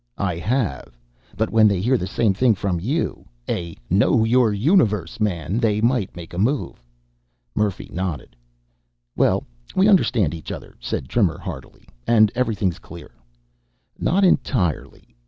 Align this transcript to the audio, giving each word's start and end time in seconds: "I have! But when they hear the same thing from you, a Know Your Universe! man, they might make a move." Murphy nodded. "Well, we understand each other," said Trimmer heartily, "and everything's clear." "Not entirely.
"I 0.17 0.37
have! 0.37 0.97
But 1.37 1.51
when 1.51 1.67
they 1.67 1.79
hear 1.79 1.95
the 1.95 2.07
same 2.07 2.33
thing 2.33 2.55
from 2.55 2.79
you, 2.79 3.27
a 3.47 3.75
Know 3.87 4.23
Your 4.23 4.51
Universe! 4.51 5.19
man, 5.19 5.59
they 5.59 5.79
might 5.79 6.15
make 6.15 6.33
a 6.33 6.39
move." 6.39 6.83
Murphy 7.53 7.87
nodded. 7.93 8.35
"Well, 9.15 9.45
we 9.75 9.87
understand 9.87 10.33
each 10.33 10.51
other," 10.51 10.75
said 10.79 11.07
Trimmer 11.07 11.37
heartily, 11.37 11.87
"and 12.07 12.31
everything's 12.33 12.79
clear." 12.79 13.11
"Not 13.99 14.23
entirely. 14.23 15.15